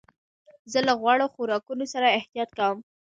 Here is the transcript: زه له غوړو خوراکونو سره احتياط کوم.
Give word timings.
زه 0.71 0.79
له 0.87 0.93
غوړو 1.01 1.27
خوراکونو 1.33 1.85
سره 1.93 2.15
احتياط 2.17 2.49
کوم. 2.57 2.77